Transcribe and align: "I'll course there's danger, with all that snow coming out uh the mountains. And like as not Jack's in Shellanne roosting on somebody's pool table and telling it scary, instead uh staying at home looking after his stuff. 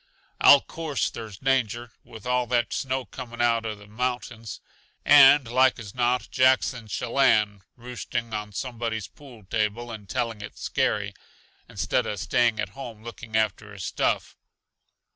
"I'll 0.39 0.61
course 0.61 1.11
there's 1.11 1.37
danger, 1.37 1.91
with 2.03 2.25
all 2.25 2.47
that 2.47 2.73
snow 2.73 3.05
coming 3.05 3.39
out 3.39 3.67
uh 3.67 3.75
the 3.75 3.85
mountains. 3.85 4.59
And 5.05 5.47
like 5.47 5.77
as 5.77 5.93
not 5.93 6.27
Jack's 6.31 6.73
in 6.73 6.87
Shellanne 6.87 7.61
roosting 7.75 8.33
on 8.33 8.51
somebody's 8.51 9.07
pool 9.07 9.43
table 9.43 9.91
and 9.91 10.09
telling 10.09 10.41
it 10.41 10.57
scary, 10.57 11.13
instead 11.69 12.07
uh 12.07 12.17
staying 12.17 12.59
at 12.59 12.69
home 12.69 13.03
looking 13.03 13.37
after 13.37 13.71
his 13.73 13.83
stuff. 13.85 14.35